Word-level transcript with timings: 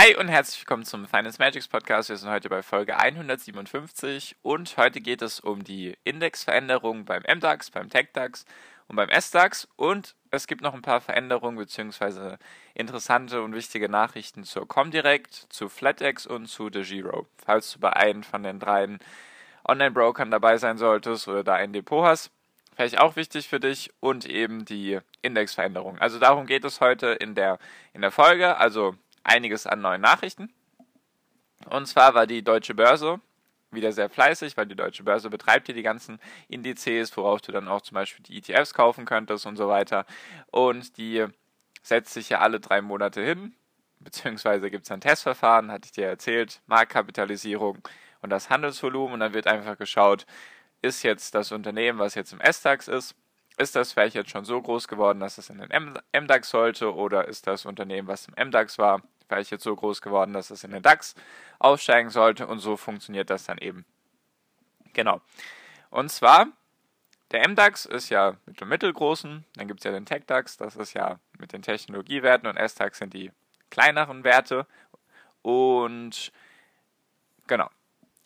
Hi 0.00 0.14
und 0.14 0.28
herzlich 0.28 0.60
willkommen 0.60 0.84
zum 0.84 1.08
Finance 1.08 1.40
Magics 1.40 1.66
Podcast. 1.66 2.08
Wir 2.08 2.16
sind 2.16 2.30
heute 2.30 2.48
bei 2.48 2.62
Folge 2.62 3.00
157 3.00 4.36
und 4.42 4.76
heute 4.76 5.00
geht 5.00 5.22
es 5.22 5.40
um 5.40 5.64
die 5.64 5.98
Indexveränderungen 6.04 7.04
beim 7.04 7.24
MDAX, 7.24 7.72
beim 7.72 7.90
TechDAX 7.90 8.44
und 8.86 8.94
beim 8.94 9.08
SDAX 9.10 9.66
und 9.74 10.14
es 10.30 10.46
gibt 10.46 10.60
noch 10.60 10.72
ein 10.72 10.82
paar 10.82 11.00
Veränderungen 11.00 11.58
bzw. 11.58 12.36
interessante 12.74 13.42
und 13.42 13.56
wichtige 13.56 13.88
Nachrichten 13.88 14.44
zur 14.44 14.68
Comdirect, 14.68 15.34
zu 15.48 15.68
FlatEx 15.68 16.28
und 16.28 16.46
zu 16.46 16.70
DeGiro. 16.70 17.26
Falls 17.36 17.72
du 17.72 17.80
bei 17.80 17.92
einem 17.92 18.22
von 18.22 18.44
den 18.44 18.60
dreien 18.60 19.00
Online-Brokern 19.66 20.30
dabei 20.30 20.58
sein 20.58 20.78
solltest 20.78 21.26
oder 21.26 21.42
da 21.42 21.54
ein 21.54 21.72
Depot 21.72 22.06
hast, 22.06 22.30
vielleicht 22.76 23.00
auch 23.00 23.16
wichtig 23.16 23.48
für 23.48 23.58
dich 23.58 23.90
und 23.98 24.26
eben 24.26 24.64
die 24.64 25.00
Indexveränderung. 25.22 25.98
Also 25.98 26.20
darum 26.20 26.46
geht 26.46 26.64
es 26.64 26.80
heute 26.80 27.08
in 27.08 27.34
der, 27.34 27.58
in 27.94 28.02
der 28.02 28.12
Folge. 28.12 28.58
Also 28.58 28.94
einiges 29.24 29.66
an 29.66 29.80
neuen 29.80 30.00
Nachrichten. 30.00 30.52
Und 31.68 31.86
zwar 31.86 32.14
war 32.14 32.26
die 32.26 32.42
Deutsche 32.42 32.74
Börse 32.74 33.20
wieder 33.70 33.92
sehr 33.92 34.08
fleißig, 34.08 34.56
weil 34.56 34.66
die 34.66 34.76
Deutsche 34.76 35.02
Börse 35.02 35.28
betreibt 35.30 35.66
hier 35.66 35.74
die 35.74 35.82
ganzen 35.82 36.18
Indizes, 36.48 37.14
worauf 37.16 37.40
du 37.40 37.52
dann 37.52 37.68
auch 37.68 37.82
zum 37.82 37.96
Beispiel 37.96 38.22
die 38.22 38.38
ETFs 38.38 38.72
kaufen 38.72 39.04
könntest 39.04 39.46
und 39.46 39.56
so 39.56 39.68
weiter. 39.68 40.06
Und 40.50 40.96
die 40.96 41.26
setzt 41.82 42.14
sich 42.14 42.30
ja 42.30 42.40
alle 42.40 42.60
drei 42.60 42.80
Monate 42.80 43.22
hin, 43.22 43.54
beziehungsweise 44.00 44.70
gibt 44.70 44.84
es 44.84 44.90
ein 44.90 45.00
Testverfahren, 45.00 45.70
hatte 45.70 45.86
ich 45.86 45.92
dir 45.92 46.06
erzählt, 46.06 46.62
Marktkapitalisierung 46.66 47.78
und 48.22 48.30
das 48.30 48.50
Handelsvolumen 48.50 49.14
und 49.14 49.20
dann 49.20 49.34
wird 49.34 49.46
einfach 49.46 49.76
geschaut, 49.76 50.26
ist 50.80 51.02
jetzt 51.02 51.34
das 51.34 51.52
Unternehmen, 51.52 51.98
was 51.98 52.14
jetzt 52.14 52.32
im 52.32 52.40
S-DAX 52.40 52.88
ist, 52.88 53.14
ist 53.58 53.76
das 53.76 53.92
vielleicht 53.92 54.14
jetzt 54.14 54.30
schon 54.30 54.44
so 54.44 54.60
groß 54.62 54.88
geworden, 54.88 55.20
dass 55.20 55.38
es 55.38 55.50
in 55.50 55.58
den 55.58 56.00
MDAX 56.12 56.50
sollte 56.50 56.94
oder 56.94 57.26
ist 57.26 57.46
das 57.46 57.66
Unternehmen, 57.66 58.08
was 58.08 58.28
im 58.28 58.48
MDAX 58.48 58.78
war, 58.78 59.02
vielleicht 59.26 59.50
jetzt 59.50 59.64
so 59.64 59.74
groß 59.74 60.00
geworden, 60.00 60.32
dass 60.32 60.50
es 60.50 60.64
in 60.64 60.70
den 60.70 60.82
DAX 60.82 61.14
aufsteigen 61.58 62.10
sollte 62.10 62.46
und 62.46 62.60
so 62.60 62.76
funktioniert 62.76 63.30
das 63.30 63.44
dann 63.44 63.58
eben. 63.58 63.84
Genau. 64.92 65.20
Und 65.90 66.10
zwar, 66.10 66.46
der 67.30 67.46
MDAX 67.48 67.84
ist 67.84 68.08
ja 68.08 68.36
mit 68.46 68.60
dem 68.60 68.68
mittelgroßen, 68.68 69.44
dann 69.54 69.68
gibt 69.68 69.80
es 69.80 69.84
ja 69.84 69.90
den 69.90 70.06
TechDAX, 70.06 70.56
das 70.56 70.76
ist 70.76 70.94
ja 70.94 71.18
mit 71.38 71.52
den 71.52 71.62
Technologiewerten 71.62 72.48
und 72.48 72.56
SDAX 72.56 72.98
sind 72.98 73.12
die 73.12 73.32
kleineren 73.70 74.24
Werte. 74.24 74.66
Und 75.42 76.32
genau. 77.46 77.68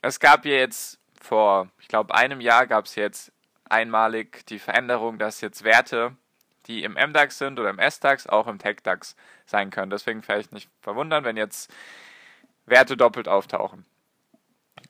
Es 0.03 0.20
gab 0.20 0.44
jetzt 0.44 0.98
vor, 1.20 1.69
ich 1.80 1.88
glaube, 1.88 2.14
einem 2.14 2.41
Jahr 2.41 2.66
gab 2.66 2.86
es 2.86 2.97
jetzt 2.97 3.33
einmalig 3.73 4.47
die 4.47 4.59
Veränderung, 4.59 5.19
dass 5.19 5.41
jetzt 5.41 5.65
Werte, 5.65 6.17
die 6.67 6.84
im 6.84 6.92
MDAX 6.92 7.39
sind 7.39 7.59
oder 7.59 7.70
im 7.70 7.78
SDAX, 7.78 8.27
auch 8.27 8.47
im 8.47 8.59
TechDAX 8.59 9.17
sein 9.47 9.70
können. 9.70 9.91
Deswegen 9.91 10.23
vielleicht 10.23 10.53
nicht 10.53 10.70
verwundern, 10.81 11.25
wenn 11.25 11.37
jetzt 11.37 11.73
Werte 12.67 12.97
doppelt 12.97 13.28
auftauchen. 13.28 13.84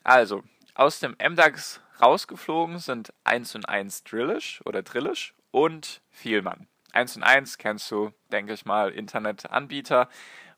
Also, 0.04 0.42
aus 0.74 1.00
dem 1.00 1.12
MDAX 1.12 1.80
rausgeflogen 2.00 2.78
sind 2.78 3.12
1 3.24 3.54
und 3.54 3.68
1 3.68 4.04
Drillish 4.04 4.60
oder 4.64 4.82
Drillish 4.82 5.34
und 5.50 6.02
Vielmann. 6.10 6.66
1 6.92 7.16
und 7.16 7.22
1 7.22 7.58
kennst 7.58 7.90
du, 7.90 8.12
denke 8.30 8.52
ich 8.52 8.66
mal, 8.66 8.90
Internetanbieter. 8.90 10.08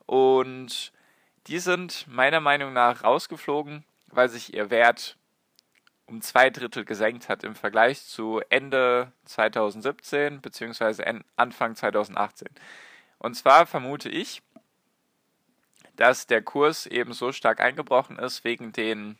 Und 0.06 0.92
die 1.46 1.58
sind 1.58 2.06
meiner 2.08 2.40
Meinung 2.40 2.72
nach 2.72 3.04
rausgeflogen, 3.04 3.84
weil 4.06 4.28
sich 4.28 4.54
ihr 4.54 4.70
Wert 4.70 5.16
um 6.06 6.20
zwei 6.20 6.50
Drittel 6.50 6.84
gesenkt 6.84 7.28
hat 7.28 7.44
im 7.44 7.54
Vergleich 7.54 8.04
zu 8.04 8.40
Ende 8.50 9.12
2017 9.24 10.40
bzw. 10.40 11.20
Anfang 11.36 11.74
2018. 11.76 12.48
Und 13.18 13.34
zwar 13.34 13.66
vermute 13.66 14.08
ich, 14.08 14.42
dass 15.96 16.26
der 16.26 16.42
Kurs 16.42 16.86
eben 16.86 17.12
so 17.12 17.32
stark 17.32 17.60
eingebrochen 17.60 18.18
ist 18.18 18.44
wegen 18.44 18.72
den 18.72 19.18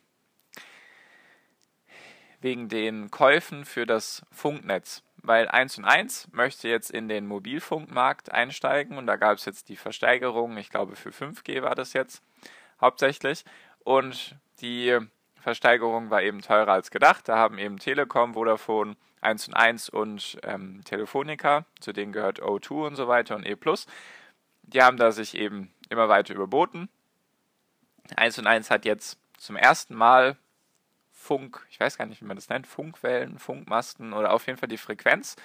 wegen 2.41 2.69
den 2.69 3.11
Käufen 3.11 3.65
für 3.65 3.87
das 3.87 4.23
Funknetz. 4.31 5.03
Weil 5.17 5.49
1 5.49 5.79
und 5.79 5.87
1 5.87 6.29
möchte 6.33 6.69
jetzt 6.69 6.91
in 6.91 7.09
den 7.09 7.27
Mobilfunkmarkt 7.27 8.31
einsteigen 8.31 8.99
und 8.99 9.07
da 9.07 9.17
gab 9.17 9.39
es 9.39 9.47
jetzt 9.47 9.71
die 9.71 9.77
Versteigerung, 9.77 10.59
ich 10.59 10.69
glaube 10.69 10.95
für 10.97 11.09
5G 11.09 11.63
war 11.63 11.75
das 11.75 11.95
jetzt 11.95 12.23
hauptsächlich. 12.79 13.47
Und 13.83 14.37
die 14.61 14.99
Versteigerung 15.45 16.09
war 16.09 16.23
eben 16.23 16.41
teurer 16.41 16.73
als 16.73 16.91
gedacht. 16.91 17.29
Da 17.29 17.37
haben 17.37 17.59
eben 17.59 17.79
Telekom, 17.79 18.33
Vodafone, 18.33 18.97
1 19.21 19.49
und 19.49 19.55
1 19.55 19.89
und 19.91 20.39
ähm, 20.43 20.81
Telefonica, 20.85 21.67
zu 21.81 21.93
denen 21.93 22.13
gehört 22.13 22.41
O2 22.41 22.87
und 22.87 22.97
so 22.97 23.09
weiter 23.09 23.37
und 23.37 23.47
E+. 23.47 23.55
Die 24.63 24.83
haben 24.83 24.97
da 24.97 25.13
sich 25.13 25.37
eben 25.37 25.71
immer 25.91 26.09
weiter 26.09 26.35
überboten. 26.35 26.89
1 28.17 28.39
und 28.39 28.47
1 28.47 28.71
hat 28.71 28.87
jetzt 28.87 29.19
zum 29.37 29.57
ersten 29.57 29.95
Mal 29.95 30.39
Funk, 31.13 31.67
ich 31.71 31.79
weiß 31.79 31.99
gar 31.99 32.07
nicht, 32.07 32.23
wie 32.23 32.27
man 32.27 32.37
das 32.37 32.49
nennt, 32.49 32.67
Funkwellen, 32.67 33.39
Funkmasten 33.39 34.15
oder 34.15 34.33
auf 34.33 34.47
jeden 34.47 34.59
Fall 34.59 34.69
die 34.71 34.79
Frequenz 34.79 35.37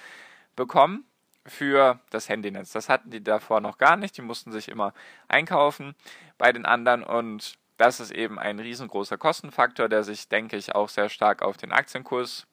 bekommen 0.56 1.04
für 1.44 2.00
das 2.08 2.30
Handynetz. 2.30 2.72
Das 2.72 2.88
hatten 2.88 3.10
die 3.10 3.22
davor 3.22 3.60
noch 3.60 3.76
gar 3.76 3.96
nicht. 3.96 4.16
Die 4.16 4.22
mussten 4.22 4.50
sich 4.50 4.68
immer 4.68 4.94
einkaufen 5.28 5.94
bei 6.38 6.52
den 6.52 6.64
anderen 6.64 7.02
und 7.02 7.58
das 7.80 7.98
ist 7.98 8.10
eben 8.10 8.38
ein 8.38 8.58
riesengroßer 8.58 9.16
Kostenfaktor, 9.16 9.88
der 9.88 10.04
sich, 10.04 10.28
denke 10.28 10.58
ich, 10.58 10.74
auch 10.74 10.90
sehr 10.90 11.08
stark 11.08 11.40
auf 11.40 11.56
den 11.56 11.72
Aktienkurs 11.72 12.46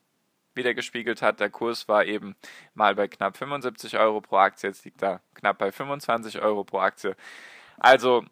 wiedergespiegelt 0.56 1.22
hat. 1.22 1.42
Der 1.42 1.50
Kurs 1.50 1.90
war 1.90 2.06
eben 2.06 2.38
mal 2.74 2.96
bei 2.96 3.10
knapp 3.10 3.36
75 3.36 3.98
Euro 3.98 4.22
pro 4.22 4.38
Aktie, 4.38 4.70
jetzt 4.70 4.86
liegt 4.86 5.04
er 5.04 5.20
knapp 5.34 5.58
bei 5.58 5.74
25 5.74 6.40
Euro 6.40 6.64
pro 6.64 6.80
Aktie. 6.80 7.18
Also 7.78 8.24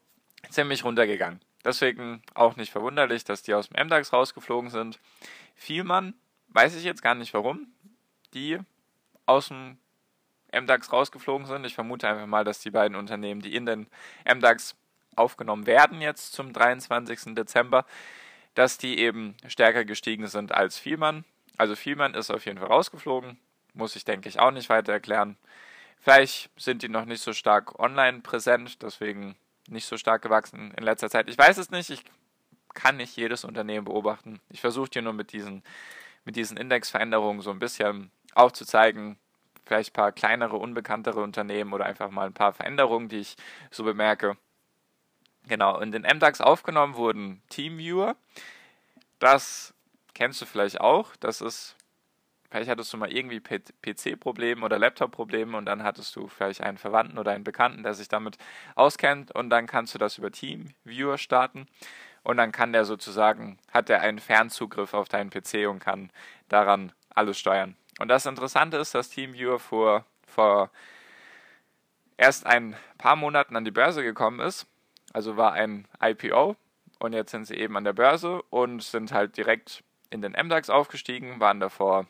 ziemlich 0.49 0.85
runtergegangen. 0.85 1.41
Deswegen 1.65 2.21
auch 2.33 2.55
nicht 2.55 2.71
verwunderlich, 2.71 3.25
dass 3.25 3.43
die 3.43 3.53
aus 3.53 3.67
dem 3.67 3.85
MDAX 3.85 4.13
rausgeflogen 4.13 4.69
sind. 4.69 4.97
Vielmann, 5.53 6.13
weiß 6.47 6.77
ich 6.77 6.85
jetzt 6.85 7.01
gar 7.01 7.15
nicht 7.15 7.33
warum, 7.33 7.67
die 8.33 8.57
aus 9.25 9.49
dem 9.49 9.77
MDAX 10.53 10.93
rausgeflogen 10.93 11.45
sind. 11.45 11.65
Ich 11.65 11.75
vermute 11.75 12.07
einfach 12.07 12.25
mal, 12.25 12.45
dass 12.45 12.59
die 12.59 12.71
beiden 12.71 12.95
Unternehmen, 12.95 13.41
die 13.41 13.53
in 13.53 13.65
den 13.65 13.87
MDAX 14.23 14.77
aufgenommen 15.15 15.65
werden 15.65 16.01
jetzt 16.01 16.33
zum 16.33 16.53
23. 16.53 17.35
Dezember, 17.35 17.85
dass 18.53 18.77
die 18.77 18.99
eben 18.99 19.35
stärker 19.47 19.85
gestiegen 19.85 20.27
sind 20.27 20.53
als 20.53 20.79
Vielmann. 20.79 21.25
Also 21.57 21.75
Vielmann 21.75 22.13
ist 22.13 22.31
auf 22.31 22.45
jeden 22.45 22.59
Fall 22.59 22.67
rausgeflogen, 22.67 23.37
muss 23.73 23.95
ich 23.95 24.05
denke 24.05 24.29
ich 24.29 24.39
auch 24.39 24.51
nicht 24.51 24.69
weiter 24.69 24.93
erklären. 24.93 25.37
Vielleicht 25.99 26.49
sind 26.57 26.83
die 26.83 26.89
noch 26.89 27.05
nicht 27.05 27.21
so 27.21 27.33
stark 27.33 27.79
online 27.79 28.21
präsent, 28.21 28.81
deswegen 28.81 29.35
nicht 29.67 29.85
so 29.87 29.97
stark 29.97 30.21
gewachsen 30.21 30.73
in 30.77 30.83
letzter 30.83 31.09
Zeit. 31.09 31.29
Ich 31.29 31.37
weiß 31.37 31.57
es 31.57 31.71
nicht, 31.71 31.89
ich 31.89 32.03
kann 32.73 32.97
nicht 32.97 33.15
jedes 33.15 33.43
Unternehmen 33.43 33.85
beobachten. 33.85 34.39
Ich 34.49 34.61
versuche 34.61 34.89
dir 34.89 35.01
nur 35.01 35.13
mit 35.13 35.31
diesen, 35.31 35.63
mit 36.23 36.35
diesen 36.35 36.57
Indexveränderungen 36.57 37.41
so 37.41 37.49
ein 37.49 37.59
bisschen 37.59 38.11
aufzuzeigen, 38.35 39.17
vielleicht 39.65 39.91
ein 39.91 39.93
paar 39.93 40.11
kleinere, 40.11 40.57
unbekanntere 40.57 41.21
Unternehmen 41.21 41.73
oder 41.73 41.85
einfach 41.85 42.11
mal 42.11 42.27
ein 42.27 42.33
paar 42.33 42.53
Veränderungen, 42.53 43.09
die 43.09 43.19
ich 43.19 43.35
so 43.71 43.83
bemerke. 43.83 44.37
Genau, 45.47 45.79
in 45.79 45.91
den 45.91 46.01
MDAX 46.01 46.41
aufgenommen 46.41 46.95
wurden 46.95 47.41
Teamviewer. 47.49 48.15
Das 49.19 49.73
kennst 50.13 50.41
du 50.41 50.45
vielleicht 50.45 50.81
auch. 50.81 51.15
Das 51.17 51.41
ist, 51.41 51.75
vielleicht 52.49 52.69
hattest 52.69 52.91
du 52.91 52.97
mal 52.97 53.11
irgendwie 53.11 53.39
PC-Probleme 53.39 54.65
oder 54.65 54.79
Laptop-Probleme 54.79 55.55
und 55.55 55.65
dann 55.65 55.83
hattest 55.83 56.15
du 56.15 56.27
vielleicht 56.27 56.61
einen 56.61 56.77
Verwandten 56.77 57.19
oder 57.19 57.31
einen 57.31 57.43
Bekannten, 57.43 57.83
der 57.83 57.93
sich 57.93 58.07
damit 58.07 58.37
auskennt 58.73 59.31
und 59.33 59.51
dann 59.51 59.67
kannst 59.67 59.93
du 59.93 59.99
das 59.99 60.17
über 60.17 60.31
Teamviewer 60.31 61.19
starten 61.19 61.67
und 62.23 62.37
dann 62.37 62.51
kann 62.51 62.73
der 62.73 62.85
sozusagen, 62.85 63.59
hat 63.71 63.89
er 63.89 64.01
einen 64.01 64.19
Fernzugriff 64.19 64.95
auf 64.95 65.09
deinen 65.09 65.29
PC 65.29 65.67
und 65.69 65.79
kann 65.79 66.09
daran 66.49 66.91
alles 67.13 67.37
steuern. 67.37 67.75
Und 67.99 68.07
das 68.07 68.25
Interessante 68.25 68.77
ist, 68.77 68.95
dass 68.95 69.09
Teamviewer 69.09 69.59
vor, 69.59 70.05
vor 70.25 70.71
erst 72.17 72.47
ein 72.47 72.75
paar 72.97 73.15
Monaten 73.15 73.55
an 73.55 73.63
die 73.63 73.71
Börse 73.71 74.01
gekommen 74.01 74.39
ist 74.39 74.67
also 75.15 75.37
war 75.37 75.53
ein 75.53 75.87
IPO 76.01 76.57
und 76.99 77.13
jetzt 77.13 77.31
sind 77.31 77.47
sie 77.47 77.55
eben 77.55 77.77
an 77.77 77.85
der 77.85 77.93
Börse 77.93 78.41
und 78.49 78.83
sind 78.83 79.13
halt 79.13 79.37
direkt 79.37 79.81
in 80.09 80.21
den 80.21 80.33
MDAX 80.33 80.69
aufgestiegen, 80.69 81.39
waren 81.39 81.61
davor 81.61 82.05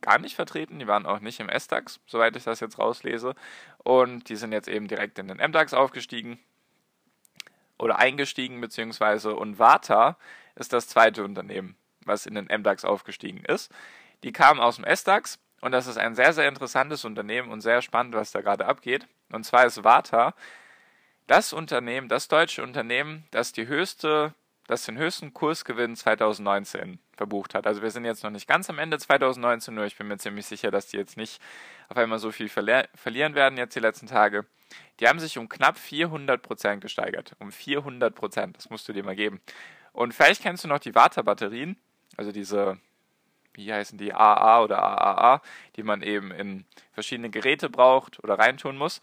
gar 0.00 0.18
nicht 0.18 0.36
vertreten, 0.36 0.78
die 0.78 0.86
waren 0.86 1.04
auch 1.04 1.20
nicht 1.20 1.38
im 1.38 1.50
SDAX, 1.50 2.00
soweit 2.06 2.34
ich 2.34 2.44
das 2.44 2.60
jetzt 2.60 2.78
rauslese. 2.78 3.34
Und 3.84 4.30
die 4.30 4.36
sind 4.36 4.52
jetzt 4.52 4.68
eben 4.68 4.88
direkt 4.88 5.18
in 5.18 5.28
den 5.28 5.36
MDAX 5.36 5.74
aufgestiegen. 5.74 6.38
oder 7.78 7.98
eingestiegen, 7.98 8.62
beziehungsweise 8.62 9.36
und 9.36 9.58
Vata 9.58 10.16
ist 10.54 10.72
das 10.72 10.88
zweite 10.88 11.24
Unternehmen, 11.24 11.76
was 12.06 12.24
in 12.24 12.36
den 12.36 12.46
MDAX 12.46 12.86
aufgestiegen 12.86 13.44
ist. 13.44 13.70
Die 14.22 14.32
kamen 14.32 14.60
aus 14.60 14.76
dem 14.76 14.86
SDAX 14.86 15.38
und 15.60 15.72
das 15.72 15.86
ist 15.86 15.98
ein 15.98 16.14
sehr, 16.14 16.32
sehr 16.32 16.48
interessantes 16.48 17.04
Unternehmen 17.04 17.50
und 17.50 17.60
sehr 17.60 17.82
spannend, 17.82 18.14
was 18.14 18.30
da 18.30 18.40
gerade 18.40 18.64
abgeht. 18.64 19.06
Und 19.30 19.44
zwar 19.44 19.66
ist 19.66 19.84
Vata 19.84 20.34
das 21.30 21.52
Unternehmen, 21.52 22.08
das 22.08 22.26
deutsche 22.26 22.60
Unternehmen, 22.60 23.24
das 23.30 23.52
die 23.52 23.68
höchste, 23.68 24.34
das 24.66 24.84
den 24.84 24.98
höchsten 24.98 25.32
Kursgewinn 25.32 25.94
2019 25.94 26.98
verbucht 27.16 27.54
hat. 27.54 27.68
Also 27.68 27.82
wir 27.82 27.92
sind 27.92 28.04
jetzt 28.04 28.24
noch 28.24 28.32
nicht 28.32 28.48
ganz 28.48 28.68
am 28.68 28.80
Ende 28.80 28.98
2019, 28.98 29.72
nur 29.72 29.84
ich 29.84 29.96
bin 29.96 30.08
mir 30.08 30.18
ziemlich 30.18 30.46
sicher, 30.46 30.72
dass 30.72 30.88
die 30.88 30.96
jetzt 30.96 31.16
nicht 31.16 31.40
auf 31.88 31.96
einmal 31.96 32.18
so 32.18 32.32
viel 32.32 32.48
verli 32.48 32.82
verlieren 32.96 33.36
werden 33.36 33.58
jetzt 33.58 33.76
die 33.76 33.80
letzten 33.80 34.08
Tage. 34.08 34.44
Die 34.98 35.06
haben 35.06 35.20
sich 35.20 35.38
um 35.38 35.48
knapp 35.48 35.78
400 35.78 36.42
Prozent 36.42 36.80
gesteigert. 36.80 37.36
Um 37.38 37.52
400 37.52 38.12
Prozent, 38.12 38.56
das 38.56 38.68
musst 38.68 38.88
du 38.88 38.92
dir 38.92 39.04
mal 39.04 39.14
geben. 39.14 39.40
Und 39.92 40.12
vielleicht 40.14 40.42
kennst 40.42 40.64
du 40.64 40.68
noch 40.68 40.80
die 40.80 40.96
Vata-Batterien, 40.96 41.76
also 42.16 42.32
diese 42.32 42.76
wie 43.54 43.72
heißen 43.72 43.98
die, 43.98 44.12
AA 44.12 44.62
oder 44.62 44.82
AAA, 44.82 45.42
die 45.76 45.82
man 45.84 46.02
eben 46.02 46.32
in 46.32 46.64
verschiedene 46.92 47.30
Geräte 47.30 47.70
braucht 47.70 48.22
oder 48.24 48.38
reintun 48.38 48.76
muss. 48.76 49.00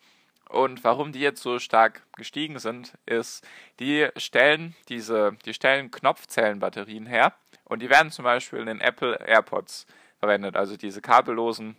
Und 0.50 0.84
warum 0.84 1.12
die 1.12 1.20
jetzt 1.20 1.42
so 1.42 1.60
stark 1.60 2.04
gestiegen 2.16 2.60
sind, 2.60 2.94
ist, 3.06 3.46
die 3.80 4.08
stellen 4.16 4.76
diese, 4.88 5.36
die 5.46 5.54
stellen 5.54 5.92
Knopfzellenbatterien 5.92 7.06
her 7.06 7.34
und 7.66 7.82
die 7.82 7.90
werden 7.90 8.12
zum 8.12 8.24
Beispiel 8.24 8.60
in 8.60 8.68
den 8.68 8.80
Apple 8.82 9.20
AirPods 9.26 9.86
verwendet, 10.20 10.56
also 10.56 10.78
diese 10.78 11.02
kabellosen, 11.02 11.76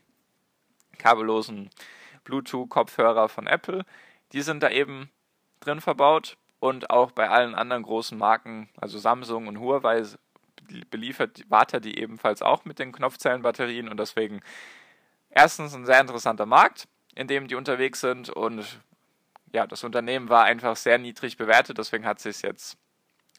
kabellosen 0.99 1.71
Bluetooth-Kopfhörer 2.25 3.29
von 3.29 3.47
Apple. 3.47 3.85
Die 4.33 4.43
sind 4.43 4.63
da 4.63 4.69
eben 4.69 5.11
drin 5.61 5.81
verbaut 5.81 6.37
und 6.61 6.91
auch 6.91 7.11
bei 7.13 7.29
allen 7.31 7.55
anderen 7.55 7.83
großen 7.83 8.19
Marken, 8.19 8.69
also 8.77 8.99
Samsung 8.99 9.47
und 9.47 9.61
Huawei, 9.61 10.05
beliefert 10.91 11.45
Warta 11.49 11.81
die 11.81 11.99
ebenfalls 11.99 12.43
auch 12.43 12.67
mit 12.67 12.79
den 12.79 12.93
Knopfzellenbatterien 12.93 13.89
und 13.89 13.99
deswegen 13.99 14.43
erstens 15.31 15.75
ein 15.75 15.87
sehr 15.87 16.01
interessanter 16.01 16.45
Markt, 16.45 16.87
in 17.19 17.27
dem 17.27 17.49
die 17.49 17.57
unterwegs 17.57 18.01
sind 18.01 18.31
und 18.31 18.65
ja, 19.53 19.67
das 19.67 19.83
Unternehmen 19.83 20.29
war 20.29 20.45
einfach 20.45 20.77
sehr 20.77 20.99
niedrig 20.99 21.37
bewertet, 21.37 21.77
deswegen 21.77 22.07
hat 22.07 22.21
sich 22.21 22.43
jetzt 22.43 22.79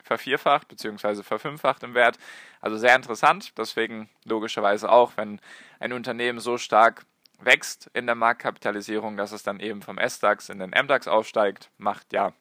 vervierfacht 0.03 0.67
bzw. 0.67 1.23
verfünffacht 1.23 1.83
im 1.83 1.93
Wert. 1.93 2.17
Also 2.59 2.77
sehr 2.77 2.93
interessant, 2.93 3.57
deswegen 3.57 4.09
logischerweise 4.25 4.91
auch, 4.91 5.13
wenn 5.15 5.39
ein 5.79 5.93
Unternehmen 5.93 6.39
so 6.39 6.57
stark 6.57 7.05
wächst 7.39 7.89
in 7.93 8.05
der 8.05 8.15
Marktkapitalisierung, 8.15 9.15
dass 9.15 9.31
es 9.31 9.43
dann 9.43 9.61
eben 9.61 9.81
vom 9.81 9.97
S-DAX 9.97 10.49
in 10.49 10.59
den 10.59 10.73
M-DAX 10.73 11.07
aufsteigt, 11.07 11.69
macht 11.77 12.11
ja 12.11 12.33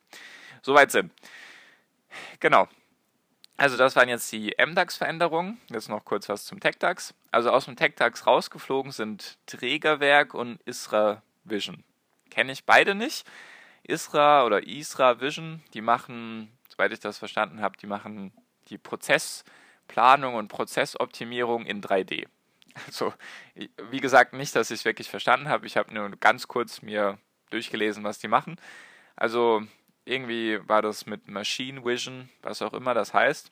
soweit 0.62 0.90
Sinn. 0.90 1.12
Genau, 2.40 2.66
also 3.56 3.76
das 3.76 3.96
waren 3.96 4.08
jetzt 4.08 4.30
die 4.30 4.54
MDAX-Veränderungen. 4.56 5.60
Jetzt 5.68 5.88
noch 5.88 6.04
kurz 6.04 6.28
was 6.28 6.44
zum 6.44 6.60
TechDAX. 6.60 7.12
Also 7.32 7.50
aus 7.50 7.64
dem 7.64 7.74
TechDAX 7.74 8.24
rausgeflogen 8.24 8.92
sind 8.92 9.36
Trägerwerk 9.46 10.32
und 10.32 10.60
Isra 10.64 11.22
Vision. 11.50 11.84
Kenne 12.30 12.52
ich 12.52 12.64
beide 12.64 12.94
nicht. 12.94 13.26
Isra 13.82 14.44
oder 14.44 14.66
Isra 14.66 15.20
Vision, 15.20 15.62
die 15.74 15.80
machen, 15.80 16.52
soweit 16.68 16.92
ich 16.92 17.00
das 17.00 17.18
verstanden 17.18 17.60
habe, 17.60 17.76
die 17.78 17.86
machen 17.86 18.32
die 18.68 18.78
Prozessplanung 18.78 20.34
und 20.34 20.48
Prozessoptimierung 20.48 21.64
in 21.64 21.82
3D. 21.82 22.26
Also, 22.86 23.12
wie 23.90 24.00
gesagt, 24.00 24.34
nicht, 24.34 24.54
dass 24.54 24.70
ich 24.70 24.80
es 24.80 24.84
wirklich 24.84 25.08
verstanden 25.08 25.48
habe. 25.48 25.66
Ich 25.66 25.76
habe 25.76 25.92
nur 25.92 26.08
ganz 26.10 26.46
kurz 26.48 26.82
mir 26.82 27.18
durchgelesen, 27.50 28.04
was 28.04 28.18
die 28.18 28.28
machen. 28.28 28.56
Also, 29.16 29.62
irgendwie 30.04 30.60
war 30.68 30.82
das 30.82 31.06
mit 31.06 31.28
Machine 31.28 31.84
Vision, 31.84 32.28
was 32.42 32.62
auch 32.62 32.74
immer 32.74 32.94
das 32.94 33.14
heißt. 33.14 33.50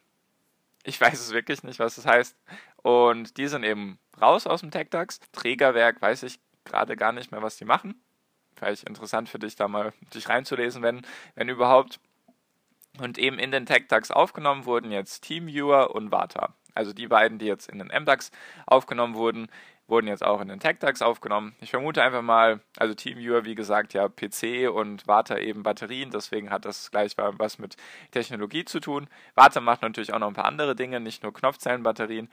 Ich 0.85 1.01
weiß 1.01 1.19
es 1.19 1.33
wirklich 1.33 1.63
nicht, 1.65 1.81
was 1.81 1.97
das 1.97 2.07
heißt. 2.07 2.37
Und 2.83 3.37
die 3.37 3.49
sind 3.49 3.65
eben 3.65 3.99
raus 4.21 4.47
aus 4.47 4.61
dem 4.61 4.71
TechDAX. 4.71 5.21
Trägerwerk 5.33 6.01
weiß 6.01 6.23
ich 6.23 6.39
gerade 6.67 6.97
gar 6.97 7.13
nicht 7.13 7.33
mehr, 7.33 7.43
was 7.43 7.57
die 7.57 7.65
machen. 7.65 8.03
Vielleicht 8.57 8.85
interessant 8.85 9.29
für 9.29 9.39
dich, 9.39 9.57
da 9.57 9.69
mal 9.69 9.93
dich 10.15 10.29
reinzulesen, 10.29 10.83
wenn, 10.83 11.07
wenn 11.35 11.49
überhaupt. 11.49 12.01
Und 12.99 13.19
eben 13.19 13.39
in 13.39 13.51
den 13.51 13.67
TechDAX 13.67 14.11
aufgenommen 14.11 14.65
wurden 14.65 14.91
jetzt 14.91 15.23
TeamViewer 15.25 15.95
und 15.95 16.11
Vata. 16.11 16.55
Also 16.75 16.93
die 16.93 17.09
beiden, 17.09 17.39
die 17.39 17.47
jetzt 17.47 17.69
in 17.69 17.79
den 17.79 17.89
MDAX 17.89 18.31
aufgenommen 18.67 19.15
wurden, 19.15 19.49
wurden 19.89 20.09
jetzt 20.09 20.25
auch 20.25 20.41
in 20.41 20.49
den 20.49 20.61
TechDAX 20.61 21.01
aufgenommen. 21.01 21.55
Ich 21.61 21.71
vermute 21.71 22.03
einfach 22.03 22.23
mal, 22.23 22.61
also 22.77 22.95
TeamViewer, 22.95 23.45
wie 23.45 23.55
gesagt, 23.55 23.95
ja 23.95 24.09
PC 24.09 24.71
und 24.71 25.07
Warta 25.07 25.39
eben 25.39 25.63
Batterien, 25.63 26.11
deswegen 26.11 26.51
hat 26.51 26.65
das 26.65 26.91
gleich 26.91 27.13
was 27.17 27.59
mit 27.59 27.77
Technologie 28.11 28.65
zu 28.65 28.81
tun. 28.81 29.09
Warta 29.35 29.61
macht 29.61 29.83
natürlich 29.83 30.13
auch 30.13 30.19
noch 30.19 30.29
ein 30.29 30.35
paar 30.35 30.47
andere 30.47 30.75
Dinge, 30.75 31.01
nicht 31.01 31.23
nur 31.23 31.33
Knopfzellenbatterien. 31.33 32.31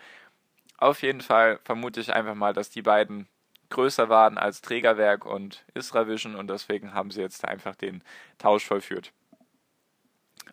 Auf 0.77 1.03
jeden 1.03 1.21
Fall 1.21 1.59
vermute 1.63 2.01
ich 2.01 2.13
einfach 2.13 2.35
mal, 2.35 2.53
dass 2.53 2.69
die 2.69 2.81
beiden 2.81 3.27
größer 3.73 4.07
waren 4.07 4.37
als 4.37 4.61
Trägerwerk 4.61 5.25
und 5.25 5.65
IsraVision 5.73 6.35
und 6.35 6.49
deswegen 6.49 6.93
haben 6.93 7.11
sie 7.11 7.21
jetzt 7.21 7.45
einfach 7.45 7.75
den 7.75 8.03
Tausch 8.37 8.65
vollführt. 8.65 9.11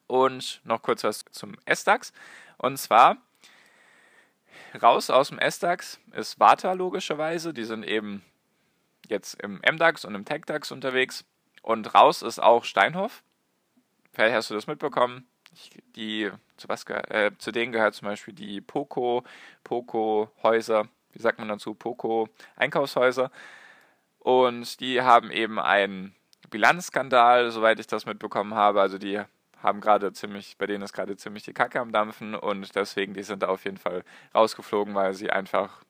Und 0.06 0.60
noch 0.64 0.82
kurz 0.82 1.04
was 1.04 1.24
zum 1.30 1.54
S-DAX. 1.64 2.12
Und 2.58 2.76
zwar 2.78 3.18
raus 4.82 5.10
aus 5.10 5.28
dem 5.28 5.38
S-DAX 5.38 6.00
ist 6.12 6.40
Vata 6.40 6.72
logischerweise. 6.72 7.54
Die 7.54 7.64
sind 7.64 7.84
eben 7.84 8.24
jetzt 9.08 9.40
im 9.42 9.60
MDAX 9.60 10.04
und 10.04 10.14
im 10.14 10.24
TechDAX 10.24 10.72
unterwegs. 10.72 11.24
Und 11.62 11.94
raus 11.94 12.22
ist 12.22 12.42
auch 12.42 12.64
Steinhoff. 12.64 13.22
Vielleicht 14.12 14.34
hast 14.34 14.50
du 14.50 14.54
das 14.54 14.66
mitbekommen. 14.66 15.26
Die, 15.96 16.30
zu, 16.56 16.68
was, 16.68 16.84
äh, 16.86 17.32
zu 17.38 17.52
denen 17.52 17.72
gehört 17.72 17.94
zum 17.94 18.06
Beispiel 18.06 18.34
die 18.34 18.60
Poco, 18.60 19.24
Poco-Häuser, 19.64 20.88
wie 21.12 21.22
sagt 21.22 21.38
man 21.38 21.48
dazu, 21.48 21.74
Poco-Einkaufshäuser. 21.74 23.30
Und 24.18 24.80
die 24.80 25.02
haben 25.02 25.30
eben 25.30 25.58
einen 25.58 26.14
Bilanzskandal, 26.50 27.50
soweit 27.50 27.80
ich 27.80 27.86
das 27.86 28.06
mitbekommen 28.06 28.54
habe. 28.54 28.80
Also 28.80 28.98
die 28.98 29.20
haben 29.62 29.80
gerade 29.80 30.12
ziemlich, 30.12 30.56
bei 30.58 30.66
denen 30.66 30.82
ist 30.82 30.92
gerade 30.92 31.16
ziemlich 31.16 31.44
die 31.44 31.52
Kacke 31.52 31.80
am 31.80 31.92
Dampfen 31.92 32.34
und 32.34 32.74
deswegen, 32.74 33.14
die 33.14 33.22
sind 33.22 33.42
da 33.42 33.48
auf 33.48 33.64
jeden 33.64 33.76
Fall 33.76 34.04
rausgeflogen, 34.34 34.94
weil 34.94 35.14
sie 35.14 35.30
einfach 35.30 35.82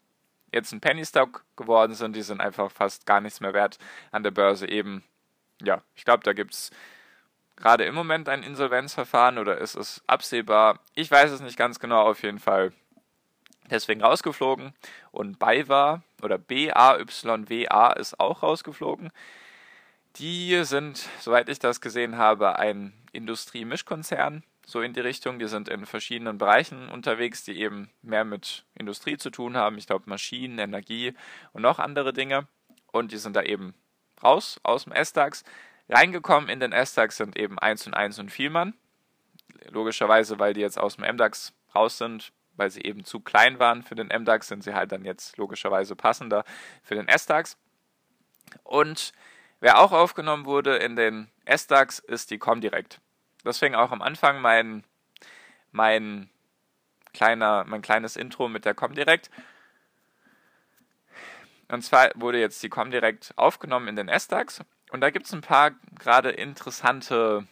jetzt 0.53 0.73
ein 0.73 0.81
Penny 0.81 1.05
Stock 1.05 1.45
geworden 1.57 1.95
sind. 1.95 2.17
Die 2.17 2.23
sind 2.23 2.41
einfach 2.41 2.71
fast 2.71 3.07
gar 3.07 3.21
nichts 3.21 3.41
mehr 3.41 3.55
wert 3.55 3.79
an 4.11 4.23
der 4.23 4.33
Börse 4.33 4.69
eben. 4.69 5.05
Ja, 5.63 5.83
ich 5.95 6.05
glaube, 6.05 6.25
da 6.25 6.33
gibt 6.33 6.55
es 6.55 6.71
gerade 7.57 7.85
im 7.85 7.95
Moment 7.95 8.29
ein 8.29 8.43
Insolvenzverfahren 8.43 9.39
oder 9.39 9.59
ist 9.59 9.77
es 9.77 10.03
absehbar? 10.07 10.81
Ich 10.95 11.11
weiß 11.11 11.31
es 11.31 11.41
nicht 11.41 11.57
ganz 11.57 11.79
genau, 11.79 12.03
auf 12.03 12.23
jeden 12.23 12.39
Fall. 12.39 12.73
Deswegen 13.71 14.03
rausgeflogen 14.03 14.73
und 15.13 15.39
BayWa 15.39 16.03
oder 16.23 16.39
BAYWA 16.39 17.93
ist 17.93 18.19
auch 18.19 18.43
rausgeflogen. 18.43 19.11
Die 20.17 20.65
sind, 20.65 21.09
soweit 21.21 21.49
ich 21.49 21.61
das 21.61 21.81
gesehen 21.81 22.19
habe, 22.19 22.59
ein 22.59 22.93
Industriemischkonzern, 23.13 24.43
so 24.67 24.81
in 24.81 24.93
die 24.93 25.01
Richtung. 25.01 25.39
Die 25.39 25.47
sind 25.47 25.69
in 25.69 25.87
verschiedenen 25.87 26.37
Bereichen 26.37 26.89
unterwegs, 26.89 27.45
die 27.45 27.61
eben 27.61 27.91
mehr 28.03 28.25
mit 28.25 28.65
Industrie 28.75 29.19
zu 29.19 29.31
tun 29.31 29.57
haben. 29.57 29.79
Ich 29.79 29.87
glaube 29.87 30.11
Maschinen, 30.11 30.59
Energie 30.59 31.15
und 31.53 31.63
noch 31.63 31.79
andere 31.79 32.13
Dinge. 32.13 32.49
Und 32.93 33.13
die 33.13 33.19
sind 33.19 33.37
da 33.37 33.43
eben 33.43 33.75
raus 34.23 34.59
aus 34.65 34.85
dem 34.85 34.93
S-DAX. 34.93 35.45
Reingekommen 35.89 36.49
in 36.49 36.61
den 36.61 36.73
S-DAX 36.73 37.17
sind 37.17 37.37
eben 37.37 37.59
1 37.59 37.87
und 37.87 37.95
1 37.95 38.19
und 38.19 38.31
Vielmann. 38.31 38.75
Logischerweise, 39.71 40.39
weil 40.39 40.55
die 40.55 40.61
jetzt 40.61 40.79
aus 40.79 40.97
dem 40.97 41.05
M-DAX 41.05 41.53
raus 41.75 41.99
sind, 41.99 42.33
weil 42.61 42.71
sie 42.71 42.83
eben 42.83 43.05
zu 43.05 43.19
klein 43.19 43.59
waren 43.59 43.83
für 43.83 43.97
den 43.97 44.11
M-DAX, 44.11 44.47
sind 44.47 44.63
sie 44.63 44.75
halt 44.75 44.93
dann 44.93 45.05
jetzt 45.05 45.37
logischerweise 45.37 45.97
passender 45.97 46.45
für 46.85 46.95
den 46.95 47.09
S-DAX. 47.09 47.57
Und 48.63 49.13
Wer 49.61 49.79
auch 49.79 49.93
aufgenommen 49.93 50.47
wurde 50.47 50.77
in 50.77 50.97
den 50.97 51.31
S-DAX 51.45 51.99
ist 51.99 52.31
die 52.31 52.39
Comdirect. 52.39 52.99
Deswegen 53.45 53.75
auch 53.75 53.93
am 53.93 54.01
Anfang 54.01 54.41
mein, 54.41 54.85
mein, 55.71 56.31
kleiner, 57.13 57.65
mein 57.65 57.83
kleines 57.83 58.17
Intro 58.17 58.49
mit 58.49 58.65
der 58.65 58.75
Comdirect. 58.75 59.31
Und 61.69 61.83
zwar 61.83 62.11
wurde 62.15 62.41
jetzt 62.41 62.63
die 62.63 62.71
Comdirect 62.71 63.35
aufgenommen 63.37 63.89
in 63.89 63.97
den 63.97 64.09
S-DAX. 64.09 64.63
Und 64.93 65.03
da 65.03 65.11
gibt 65.11 65.27
es 65.27 65.35
ein 65.35 65.43
paar 65.43 65.73
gerade 65.99 66.31
interessante 66.31 67.47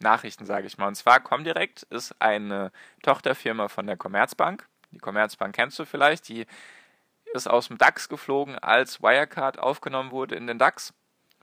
Nachrichten, 0.00 0.44
sage 0.44 0.66
ich 0.66 0.78
mal. 0.78 0.88
Und 0.88 0.94
zwar 0.94 1.20
Comdirect 1.20 1.84
ist 1.84 2.14
eine 2.20 2.70
Tochterfirma 3.02 3.68
von 3.68 3.86
der 3.86 3.96
Commerzbank. 3.96 4.66
Die 4.90 4.98
Commerzbank 4.98 5.54
kennst 5.54 5.78
du 5.78 5.84
vielleicht. 5.84 6.28
Die 6.28 6.46
ist 7.34 7.48
aus 7.48 7.68
dem 7.68 7.78
DAX 7.78 8.08
geflogen, 8.08 8.58
als 8.58 9.02
Wirecard 9.02 9.58
aufgenommen 9.58 10.10
wurde 10.10 10.34
in 10.34 10.46
den 10.46 10.58
DAX. 10.58 10.92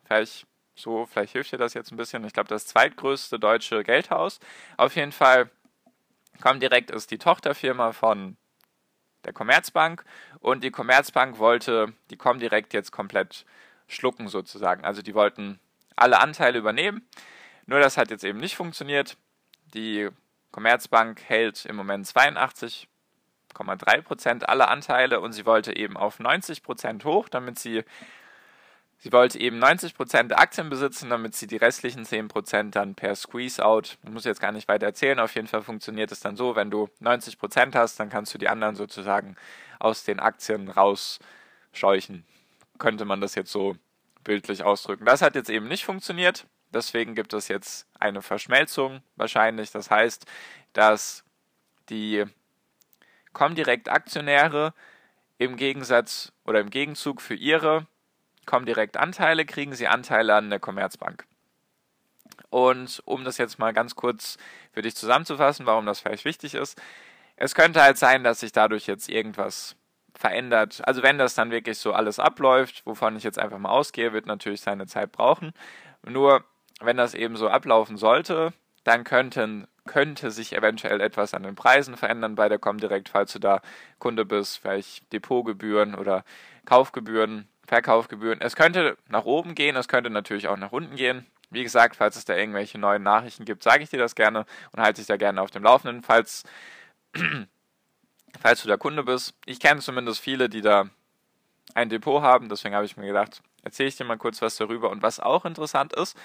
Vielleicht 0.05 0.47
so, 0.75 1.05
vielleicht 1.05 1.33
hilft 1.33 1.51
dir 1.51 1.57
das 1.57 1.73
jetzt 1.73 1.91
ein 1.91 1.97
bisschen. 1.97 2.23
Ich 2.25 2.33
glaube, 2.33 2.49
das 2.49 2.65
zweitgrößte 2.67 3.39
deutsche 3.39 3.83
Geldhaus. 3.83 4.39
Auf 4.77 4.95
jeden 4.95 5.11
Fall 5.11 5.49
Comdirect 6.41 6.91
ist 6.91 7.11
die 7.11 7.19
Tochterfirma 7.19 7.91
von 7.91 8.37
der 9.23 9.33
Commerzbank 9.33 10.03
und 10.39 10.63
die 10.63 10.71
Commerzbank 10.71 11.37
wollte 11.37 11.93
die 12.09 12.17
Comdirect 12.17 12.73
jetzt 12.73 12.91
komplett 12.91 13.45
schlucken 13.87 14.27
sozusagen. 14.27 14.83
Also 14.83 15.01
die 15.01 15.13
wollten 15.13 15.59
alle 15.95 16.19
Anteile 16.19 16.57
übernehmen. 16.57 17.07
Nur 17.65 17.79
das 17.79 17.97
hat 17.97 18.11
jetzt 18.11 18.23
eben 18.23 18.39
nicht 18.39 18.55
funktioniert. 18.55 19.17
Die 19.73 20.09
Commerzbank 20.51 21.21
hält 21.27 21.65
im 21.65 21.75
Moment 21.75 22.05
82,3% 22.05 24.43
aller 24.43 24.69
Anteile 24.69 25.19
und 25.19 25.33
sie 25.33 25.45
wollte 25.45 25.75
eben 25.75 25.97
auf 25.97 26.19
90% 26.19 27.03
hoch, 27.03 27.27
damit 27.29 27.59
sie 27.59 27.83
Sie 29.03 29.11
wollte 29.11 29.37
eben 29.37 29.61
90% 29.61 30.29
der 30.29 30.39
Aktien 30.39 30.69
besitzen, 30.69 31.09
damit 31.09 31.35
sie 31.35 31.45
die 31.45 31.57
restlichen 31.57 32.05
10% 32.05 32.69
dann 32.69 32.95
per 32.95 33.17
Squeeze-Out, 33.17 33.97
muss 34.03 34.23
jetzt 34.23 34.39
gar 34.39 34.53
nicht 34.53 34.69
weiter 34.69 34.85
erzählen, 34.85 35.19
auf 35.19 35.35
jeden 35.35 35.49
Fall 35.49 35.61
funktioniert 35.61 36.13
es 36.13 36.21
dann 36.21 36.37
so, 36.37 36.55
wenn 36.55 36.71
du 36.71 36.87
90% 37.01 37.75
hast, 37.75 37.99
dann 37.99 38.09
kannst 38.09 38.33
du 38.33 38.37
die 38.37 38.47
anderen 38.47 38.77
sozusagen 38.77 39.35
aus 39.77 40.05
den 40.05 40.21
Aktien 40.21 40.69
rausscheuchen. 40.69 42.23
Könnte 42.77 43.03
man 43.03 43.19
das 43.19 43.35
jetzt 43.35 43.51
so 43.51 43.75
bildlich 44.23 44.63
ausdrücken. 44.63 45.03
Das 45.03 45.21
hat 45.21 45.35
jetzt 45.35 45.49
eben 45.49 45.67
nicht 45.67 45.83
funktioniert, 45.83 46.47
deswegen 46.73 47.15
gibt 47.15 47.33
es 47.33 47.47
jetzt 47.47 47.87
eine 47.99 48.21
Verschmelzung 48.21 49.01
wahrscheinlich. 49.15 49.71
Das 49.71 49.89
heißt, 49.89 50.25
dass 50.73 51.23
die 51.89 52.25
Comdirect-Aktionäre 53.33 54.73
im 55.37 55.57
Gegensatz 55.57 56.31
oder 56.45 56.59
im 56.59 56.69
Gegenzug 56.69 57.21
für 57.21 57.35
ihre 57.35 57.87
kommen 58.45 58.65
direkt 58.65 58.97
Anteile, 58.97 59.45
kriegen 59.45 59.73
sie 59.73 59.87
Anteile 59.87 60.35
an 60.35 60.49
der 60.49 60.59
Commerzbank. 60.59 61.25
Und 62.49 63.01
um 63.05 63.23
das 63.23 63.37
jetzt 63.37 63.57
mal 63.57 63.73
ganz 63.73 63.95
kurz 63.95 64.37
für 64.71 64.81
dich 64.81 64.95
zusammenzufassen, 64.95 65.65
warum 65.65 65.85
das 65.85 66.01
vielleicht 66.01 66.25
wichtig 66.25 66.55
ist, 66.55 66.79
es 67.35 67.55
könnte 67.55 67.81
halt 67.81 67.97
sein, 67.97 68.23
dass 68.23 68.41
sich 68.41 68.51
dadurch 68.51 68.85
jetzt 68.85 69.09
irgendwas 69.09 69.75
verändert. 70.13 70.81
Also 70.85 71.01
wenn 71.03 71.17
das 71.17 71.35
dann 71.35 71.51
wirklich 71.51 71.77
so 71.77 71.93
alles 71.93 72.19
abläuft, 72.19 72.85
wovon 72.85 73.15
ich 73.15 73.23
jetzt 73.23 73.39
einfach 73.39 73.57
mal 73.57 73.69
ausgehe, 73.69 74.13
wird 74.13 74.27
natürlich 74.27 74.61
seine 74.61 74.85
Zeit 74.85 75.11
brauchen. 75.11 75.53
Nur 76.05 76.45
wenn 76.81 76.97
das 76.97 77.13
eben 77.13 77.35
so 77.35 77.49
ablaufen 77.49 77.97
sollte, 77.97 78.53
dann 78.83 79.03
könnten, 79.03 79.67
könnte 79.85 80.31
sich 80.31 80.53
eventuell 80.55 81.01
etwas 81.01 81.33
an 81.33 81.43
den 81.43 81.55
Preisen 81.55 81.97
verändern 81.97 82.35
bei 82.35 82.49
der 82.49 82.59
Comdirect, 82.59 83.09
falls 83.09 83.33
du 83.33 83.39
da 83.39 83.61
Kunde 83.99 84.25
bist, 84.25 84.57
vielleicht 84.59 85.11
Depotgebühren 85.13 85.95
oder 85.95 86.23
Kaufgebühren 86.65 87.47
Verkaufgebühren. 87.65 88.41
Es 88.41 88.55
könnte 88.55 88.97
nach 89.07 89.25
oben 89.25 89.55
gehen, 89.55 89.75
es 89.75 89.87
könnte 89.87 90.09
natürlich 90.09 90.47
auch 90.47 90.57
nach 90.57 90.71
unten 90.71 90.95
gehen. 90.95 91.25
Wie 91.49 91.63
gesagt, 91.63 91.95
falls 91.95 92.15
es 92.15 92.25
da 92.25 92.35
irgendwelche 92.35 92.77
neuen 92.77 93.03
Nachrichten 93.03 93.45
gibt, 93.45 93.63
sage 93.63 93.83
ich 93.83 93.89
dir 93.89 93.99
das 93.99 94.15
gerne 94.15 94.45
und 94.71 94.81
halte 94.81 95.01
dich 95.01 95.07
da 95.07 95.17
gerne 95.17 95.41
auf 95.41 95.51
dem 95.51 95.63
Laufenden, 95.63 96.01
falls, 96.01 96.43
falls 98.41 98.61
du 98.61 98.67
der 98.67 98.77
Kunde 98.77 99.03
bist. 99.03 99.35
Ich 99.45 99.59
kenne 99.59 99.79
zumindest 99.79 100.19
viele, 100.19 100.49
die 100.49 100.61
da 100.61 100.89
ein 101.73 101.89
Depot 101.89 102.21
haben, 102.21 102.49
deswegen 102.49 102.75
habe 102.75 102.85
ich 102.85 102.97
mir 102.97 103.07
gedacht, 103.07 103.41
erzähle 103.63 103.89
ich 103.89 103.95
dir 103.95 104.03
mal 104.03 104.17
kurz 104.17 104.41
was 104.41 104.57
darüber. 104.57 104.89
Und 104.89 105.01
was 105.01 105.19
auch 105.19 105.45
interessant 105.45 105.93
ist, 105.93 106.17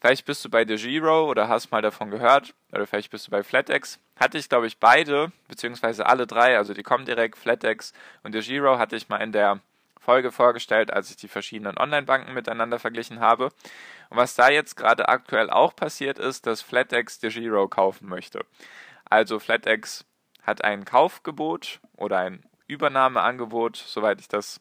vielleicht 0.00 0.24
bist 0.24 0.44
du 0.44 0.50
bei 0.50 0.64
DeGiro 0.64 1.28
oder 1.28 1.48
hast 1.48 1.70
mal 1.70 1.82
davon 1.82 2.10
gehört, 2.10 2.54
oder 2.72 2.86
vielleicht 2.86 3.10
bist 3.10 3.26
du 3.26 3.30
bei 3.30 3.42
FlatEx. 3.42 3.98
Hatte 4.18 4.38
ich, 4.38 4.48
glaube 4.48 4.66
ich, 4.66 4.78
beide, 4.78 5.32
beziehungsweise 5.48 6.06
alle 6.06 6.26
drei, 6.26 6.56
also 6.56 6.74
die 6.74 6.82
Comdirect, 6.82 7.38
FlatEx 7.38 7.92
und 8.22 8.34
DeGiro, 8.34 8.78
hatte 8.78 8.96
ich 8.96 9.08
mal 9.08 9.18
in 9.18 9.32
der 9.32 9.60
Folge 10.00 10.32
vorgestellt, 10.32 10.92
als 10.92 11.10
ich 11.10 11.16
die 11.16 11.28
verschiedenen 11.28 11.78
Online-Banken 11.78 12.32
miteinander 12.32 12.78
verglichen 12.78 13.20
habe. 13.20 13.46
Und 14.08 14.16
was 14.16 14.34
da 14.34 14.48
jetzt 14.48 14.76
gerade 14.76 15.08
aktuell 15.08 15.50
auch 15.50 15.76
passiert 15.76 16.18
ist, 16.18 16.46
dass 16.46 16.62
FlatEx 16.62 17.20
DeGiro 17.20 17.68
kaufen 17.68 18.08
möchte. 18.08 18.44
Also 19.04 19.38
FlatEx 19.38 20.06
hat 20.42 20.64
ein 20.64 20.84
Kaufgebot 20.84 21.80
oder 21.96 22.18
ein 22.18 22.42
Übernahmeangebot, 22.66 23.76
soweit 23.76 24.20
ich 24.20 24.28
das 24.28 24.60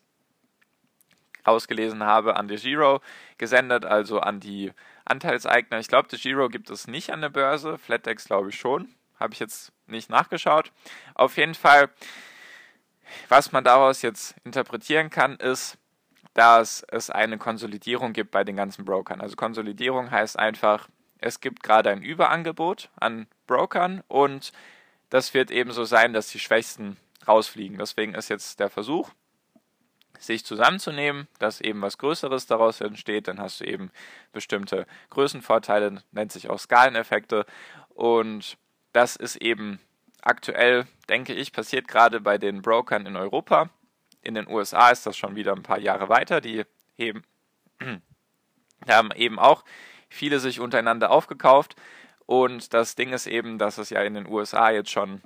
ausgelesen 1.44 2.04
habe, 2.04 2.36
an 2.36 2.48
DeGiro 2.48 3.02
gesendet, 3.38 3.86
also 3.86 4.20
an 4.20 4.40
die 4.40 4.74
Anteilseigner. 5.10 5.80
Ich 5.80 5.88
glaube, 5.88 6.08
DeGiro 6.10 6.50
gibt 6.50 6.70
es 6.70 6.88
nicht 6.88 7.12
an 7.12 7.22
der 7.22 7.30
Börse, 7.30 7.78
FlatEx 7.78 8.26
glaube 8.26 8.50
ich 8.50 8.56
schon. 8.56 8.90
Habe 9.20 9.34
ich 9.34 9.40
jetzt 9.40 9.72
nicht 9.88 10.10
nachgeschaut. 10.10 10.72
Auf 11.16 11.38
jeden 11.38 11.56
Fall 11.56 11.90
was 13.28 13.52
man 13.52 13.64
daraus 13.64 14.02
jetzt 14.02 14.36
interpretieren 14.44 15.10
kann, 15.10 15.36
ist, 15.38 15.78
dass 16.34 16.86
es 16.90 17.10
eine 17.10 17.38
Konsolidierung 17.38 18.14
gibt 18.14 18.32
bei 18.32 18.44
den 18.44 18.56
ganzen 18.56 18.86
Brokern. 18.86 19.22
Also 19.22 19.36
Konsolidierung 19.36 20.12
heißt 20.12 20.38
einfach, 20.38 20.88
es 21.20 21.42
gibt 21.42 21.64
gerade 21.64 21.90
ein 21.90 22.02
Überangebot 22.02 22.90
an 23.00 23.28
Brokern 23.48 24.04
und 24.08 24.52
das 25.10 25.34
wird 25.34 25.52
eben 25.52 25.72
so 25.72 25.84
sein, 25.84 26.14
dass 26.14 26.30
die 26.30 26.40
Schwächsten 26.40 26.98
rausfliegen. 27.28 27.78
Deswegen 27.78 28.14
ist 28.14 28.30
jetzt 28.30 28.60
der 28.60 28.70
Versuch, 28.70 29.10
sich 30.20 30.46
zusammenzunehmen, 30.46 31.28
dass 31.40 31.62
eben 31.62 31.82
was 31.82 31.98
Größeres 31.98 32.46
daraus 32.46 32.82
entsteht. 32.82 33.28
Dann 33.28 33.40
hast 33.40 33.62
du 33.62 33.66
eben 33.66 33.90
bestimmte 34.34 34.86
Größenvorteile, 35.10 36.04
nennt 36.12 36.32
sich 36.32 36.50
auch 36.50 36.60
Skaleneffekte. 36.60 37.46
Und 37.90 38.58
das 38.94 39.16
ist 39.16 39.38
eben 39.38 39.80
aktuell, 40.22 40.86
denke 41.08 41.34
ich, 41.34 41.54
passiert 41.54 41.88
gerade 41.88 42.20
bei 42.20 42.38
den 42.38 42.62
Brokern 42.62 43.06
in 43.06 43.16
Europa. 43.16 43.70
In 44.22 44.36
den 44.36 44.48
USA 44.48 44.90
ist 44.90 45.06
das 45.06 45.18
schon 45.18 45.36
wieder 45.36 45.54
ein 45.54 45.64
paar 45.64 45.80
Jahre 45.80 46.10
weiter. 46.10 46.42
Die 46.42 46.66
heben, 46.98 47.24
haben 48.88 49.12
eben 49.16 49.40
auch 49.40 49.64
viele 50.10 50.40
sich 50.40 50.60
untereinander 50.60 51.12
aufgekauft. 51.12 51.76
Und 52.26 52.74
das 52.74 52.96
Ding 52.96 53.14
ist 53.14 53.26
eben, 53.26 53.58
dass 53.58 53.78
es 53.78 53.90
ja 53.90 54.02
in 54.02 54.14
den 54.14 54.28
USA 54.28 54.70
jetzt 54.70 54.92
schon 54.92 55.22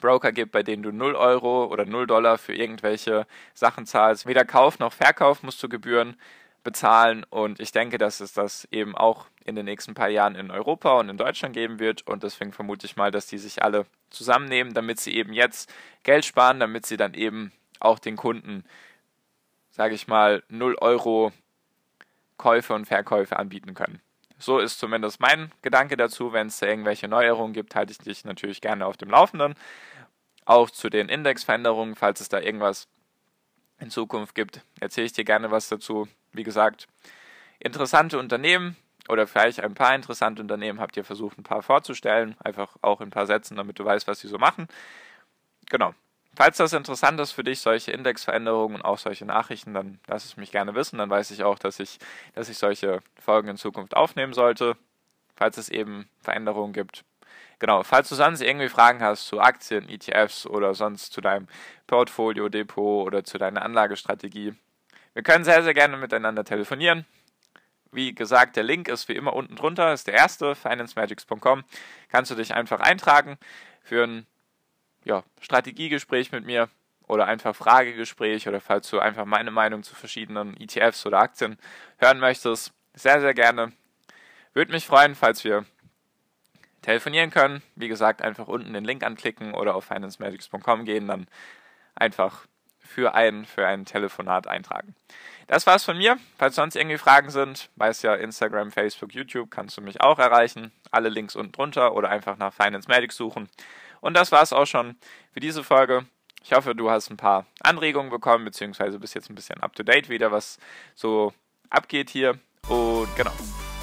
Broker 0.00 0.32
gibt, 0.32 0.52
bei 0.52 0.62
denen 0.62 0.82
du 0.82 0.92
0 0.92 1.14
Euro 1.14 1.66
oder 1.66 1.84
0 1.84 2.06
Dollar 2.06 2.38
für 2.38 2.54
irgendwelche 2.54 3.26
Sachen 3.54 3.86
zahlst. 3.86 4.26
Weder 4.26 4.44
Kauf 4.44 4.78
noch 4.78 4.92
Verkauf 4.92 5.42
musst 5.42 5.62
du 5.62 5.68
Gebühren 5.68 6.16
bezahlen. 6.62 7.24
Und 7.30 7.60
ich 7.60 7.72
denke, 7.72 7.98
dass 7.98 8.20
es 8.20 8.32
das 8.32 8.68
eben 8.70 8.96
auch 8.96 9.26
in 9.44 9.54
den 9.54 9.64
nächsten 9.64 9.94
paar 9.94 10.08
Jahren 10.08 10.34
in 10.34 10.50
Europa 10.50 10.98
und 10.98 11.08
in 11.08 11.16
Deutschland 11.16 11.54
geben 11.54 11.78
wird. 11.78 12.06
Und 12.06 12.22
deswegen 12.22 12.52
vermute 12.52 12.86
ich 12.86 12.96
mal, 12.96 13.10
dass 13.10 13.26
die 13.26 13.38
sich 13.38 13.62
alle 13.62 13.86
zusammennehmen, 14.10 14.74
damit 14.74 15.00
sie 15.00 15.14
eben 15.14 15.32
jetzt 15.32 15.72
Geld 16.02 16.24
sparen, 16.24 16.60
damit 16.60 16.84
sie 16.84 16.96
dann 16.96 17.14
eben 17.14 17.52
auch 17.80 17.98
den 17.98 18.16
Kunden, 18.16 18.64
sage 19.70 19.94
ich 19.94 20.06
mal, 20.06 20.42
0 20.48 20.76
Euro 20.80 21.32
Käufe 22.36 22.74
und 22.74 22.86
Verkäufe 22.86 23.38
anbieten 23.38 23.74
können. 23.74 24.00
So 24.38 24.58
ist 24.58 24.78
zumindest 24.78 25.20
mein 25.20 25.52
Gedanke 25.62 25.96
dazu. 25.96 26.32
Wenn 26.32 26.46
es 26.46 26.58
da 26.58 26.66
irgendwelche 26.66 27.08
Neuerungen 27.08 27.52
gibt, 27.52 27.74
halte 27.74 27.92
ich 27.92 27.98
dich 27.98 28.24
natürlich 28.24 28.60
gerne 28.60 28.86
auf 28.86 28.96
dem 28.96 29.10
Laufenden. 29.10 29.54
Auch 30.44 30.70
zu 30.70 30.88
den 30.88 31.08
Indexveränderungen, 31.08 31.94
falls 31.96 32.20
es 32.20 32.28
da 32.28 32.40
irgendwas 32.40 32.88
in 33.80 33.90
Zukunft 33.90 34.34
gibt, 34.34 34.62
erzähle 34.80 35.06
ich 35.06 35.12
dir 35.12 35.24
gerne 35.24 35.50
was 35.50 35.68
dazu. 35.68 36.08
Wie 36.32 36.42
gesagt, 36.42 36.86
interessante 37.58 38.18
Unternehmen, 38.18 38.76
oder 39.08 39.26
vielleicht 39.26 39.60
ein 39.60 39.74
paar 39.74 39.94
interessante 39.94 40.42
Unternehmen 40.42 40.80
habt 40.80 40.96
ihr 40.96 41.04
versucht, 41.04 41.38
ein 41.38 41.42
paar 41.42 41.62
vorzustellen, 41.62 42.36
einfach 42.44 42.76
auch 42.82 43.00
in 43.00 43.08
ein 43.08 43.10
paar 43.10 43.26
Sätzen, 43.26 43.56
damit 43.56 43.78
du 43.78 43.84
weißt, 43.84 44.06
was 44.06 44.20
sie 44.20 44.28
so 44.28 44.38
machen. 44.38 44.68
Genau. 45.70 45.94
Falls 46.38 46.56
das 46.56 46.72
interessant 46.72 47.18
ist 47.18 47.32
für 47.32 47.42
dich, 47.42 47.58
solche 47.58 47.90
Indexveränderungen 47.90 48.76
und 48.76 48.82
auch 48.82 48.98
solche 48.98 49.24
Nachrichten, 49.24 49.74
dann 49.74 49.98
lass 50.06 50.24
es 50.24 50.36
mich 50.36 50.52
gerne 50.52 50.76
wissen. 50.76 50.96
Dann 50.96 51.10
weiß 51.10 51.32
ich 51.32 51.42
auch, 51.42 51.58
dass 51.58 51.80
ich, 51.80 51.98
dass 52.36 52.48
ich 52.48 52.58
solche 52.58 53.00
Folgen 53.20 53.48
in 53.48 53.56
Zukunft 53.56 53.96
aufnehmen 53.96 54.32
sollte, 54.32 54.76
falls 55.34 55.56
es 55.56 55.68
eben 55.68 56.08
Veränderungen 56.20 56.72
gibt. 56.72 57.02
Genau, 57.58 57.82
falls 57.82 58.08
du 58.08 58.14
sonst 58.14 58.40
irgendwie 58.40 58.68
Fragen 58.68 59.02
hast 59.02 59.26
zu 59.26 59.40
Aktien, 59.40 59.88
ETFs 59.88 60.46
oder 60.46 60.74
sonst 60.74 61.12
zu 61.12 61.20
deinem 61.20 61.48
Portfolio, 61.88 62.48
Depot 62.48 63.04
oder 63.04 63.24
zu 63.24 63.36
deiner 63.36 63.62
Anlagestrategie, 63.62 64.54
wir 65.14 65.24
können 65.24 65.42
sehr, 65.42 65.64
sehr 65.64 65.74
gerne 65.74 65.96
miteinander 65.96 66.44
telefonieren. 66.44 67.04
Wie 67.90 68.14
gesagt, 68.14 68.54
der 68.54 68.62
Link 68.62 68.86
ist 68.86 69.08
wie 69.08 69.16
immer 69.16 69.32
unten 69.32 69.56
drunter, 69.56 69.92
ist 69.92 70.06
der 70.06 70.14
erste, 70.14 70.54
financemagics.com. 70.54 71.64
Kannst 72.10 72.30
du 72.30 72.36
dich 72.36 72.54
einfach 72.54 72.78
eintragen 72.78 73.38
für 73.82 74.04
ein 74.04 74.26
ja, 75.08 75.24
Strategiegespräch 75.40 76.30
mit 76.30 76.44
mir 76.44 76.68
oder 77.08 77.26
einfach 77.26 77.56
Fragegespräch 77.56 78.46
oder 78.46 78.60
falls 78.60 78.90
du 78.90 79.00
einfach 79.00 79.24
meine 79.24 79.50
Meinung 79.50 79.82
zu 79.82 79.94
verschiedenen 79.94 80.54
ETFs 80.60 81.06
oder 81.06 81.18
Aktien 81.18 81.56
hören 81.96 82.20
möchtest, 82.20 82.72
sehr, 82.94 83.20
sehr 83.20 83.32
gerne. 83.34 83.72
Würde 84.52 84.72
mich 84.72 84.86
freuen, 84.86 85.14
falls 85.14 85.42
wir 85.44 85.64
telefonieren 86.82 87.30
können. 87.30 87.62
Wie 87.74 87.88
gesagt, 87.88 88.20
einfach 88.20 88.48
unten 88.48 88.74
den 88.74 88.84
Link 88.84 89.02
anklicken 89.02 89.54
oder 89.54 89.74
auf 89.74 89.86
financemagics.com 89.86 90.84
gehen, 90.84 91.08
dann 91.08 91.26
einfach 91.94 92.46
für 92.88 93.14
ein, 93.14 93.44
für 93.44 93.66
ein 93.66 93.84
Telefonat 93.84 94.46
eintragen. 94.46 94.94
Das 95.46 95.66
war's 95.66 95.84
von 95.84 95.96
mir. 95.96 96.18
Falls 96.36 96.56
sonst 96.56 96.76
irgendwie 96.76 96.98
Fragen 96.98 97.30
sind, 97.30 97.70
weiß 97.76 98.02
ja 98.02 98.14
Instagram, 98.14 98.70
Facebook, 98.70 99.14
YouTube, 99.14 99.50
kannst 99.50 99.76
du 99.76 99.80
mich 99.80 100.00
auch 100.00 100.18
erreichen. 100.18 100.72
Alle 100.90 101.08
Links 101.08 101.36
unten 101.36 101.52
drunter 101.52 101.94
oder 101.94 102.10
einfach 102.10 102.36
nach 102.38 102.52
Finance 102.52 102.88
Magic 102.88 103.12
suchen. 103.12 103.48
Und 104.00 104.14
das 104.14 104.32
war's 104.32 104.52
auch 104.52 104.66
schon 104.66 104.96
für 105.32 105.40
diese 105.40 105.64
Folge. 105.64 106.06
Ich 106.42 106.52
hoffe, 106.52 106.74
du 106.74 106.90
hast 106.90 107.10
ein 107.10 107.16
paar 107.16 107.46
Anregungen 107.60 108.10
bekommen, 108.10 108.44
beziehungsweise 108.44 108.98
bist 108.98 109.14
jetzt 109.14 109.30
ein 109.30 109.34
bisschen 109.34 109.60
up 109.62 109.74
to 109.74 109.82
date 109.82 110.08
wieder, 110.08 110.32
was 110.32 110.58
so 110.94 111.32
abgeht 111.70 112.10
hier. 112.10 112.38
Und 112.68 113.08
genau. 113.16 113.32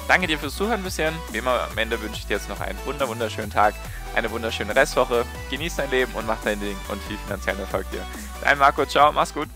Danke 0.08 0.28
dir 0.28 0.38
fürs 0.38 0.56
Zuhören 0.56 0.82
bisher. 0.82 1.12
Wie 1.32 1.38
immer 1.38 1.68
am 1.70 1.78
Ende 1.78 2.00
wünsche 2.00 2.18
ich 2.18 2.26
dir 2.26 2.34
jetzt 2.34 2.48
noch 2.48 2.60
einen 2.60 2.78
wunder 2.84 3.08
wunderschönen 3.08 3.50
Tag, 3.50 3.74
eine 4.14 4.30
wunderschöne 4.30 4.74
Restwoche. 4.74 5.24
Genieß 5.50 5.76
dein 5.76 5.90
Leben 5.90 6.12
und 6.14 6.26
mach 6.26 6.40
dein 6.44 6.60
Ding 6.60 6.76
und 6.88 7.02
viel 7.02 7.18
finanziellen 7.18 7.60
Erfolg 7.60 7.90
dir. 7.90 8.04
Dein 8.42 8.58
Marco, 8.58 8.86
ciao, 8.86 9.12
mach's 9.12 9.34
gut. 9.34 9.48